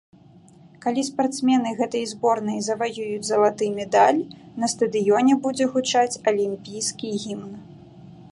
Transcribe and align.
Калі 0.83 1.01
спартсмены 1.09 1.73
гэтай 1.81 2.05
зборнай 2.13 2.55
заваююць 2.69 3.27
залаты 3.31 3.65
медаль, 3.79 4.21
на 4.63 4.67
стадыёне 4.75 5.33
будзе 5.43 5.65
гучаць 5.75 6.19
алімпійскі 6.31 7.09
гімн. 7.25 7.53